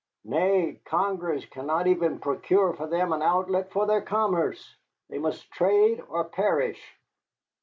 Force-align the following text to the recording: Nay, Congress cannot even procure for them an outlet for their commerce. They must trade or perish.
Nay, 0.25 0.79
Congress 0.83 1.45
cannot 1.45 1.85
even 1.85 2.17
procure 2.17 2.73
for 2.73 2.87
them 2.87 3.13
an 3.13 3.21
outlet 3.21 3.71
for 3.71 3.85
their 3.85 4.01
commerce. 4.01 4.75
They 5.11 5.19
must 5.19 5.51
trade 5.51 6.03
or 6.09 6.23
perish. 6.25 6.81